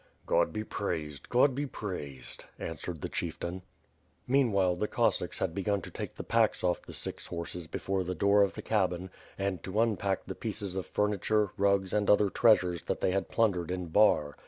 "God 0.25 0.51
be 0.51 0.63
praised! 0.63 1.29
God 1.29 1.53
be 1.53 1.67
praised!" 1.67 2.45
answered 2.57 3.01
the 3.01 3.07
chieftain. 3.07 3.61
Meanwhile, 4.25 4.77
the 4.77 4.87
Cossacks 4.87 5.37
had 5.37 5.53
begun 5.53 5.79
to 5.83 5.91
take 5.91 6.15
the 6.15 6.23
packs 6.23 6.63
oflE 6.63 6.81
the 6.87 6.91
six 6.91 7.27
horses 7.27 7.67
before 7.67 8.03
the 8.03 8.15
door 8.15 8.41
of 8.41 8.55
the 8.55 8.63
cabin, 8.63 9.11
and 9.37 9.61
to 9.61 9.79
unpack 9.79 10.25
the 10.25 10.33
pieces 10.33 10.75
of 10.75 10.87
furniture, 10.87 11.51
rugs, 11.55 11.93
and 11.93 12.09
other 12.09 12.31
treasures 12.31 12.81
that 12.85 12.99
they 12.99 13.11
had 13.11 13.29
plundered 13.29 13.69
in 13.69 13.89
Bar. 13.89 14.35